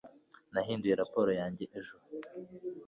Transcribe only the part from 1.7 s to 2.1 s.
ejo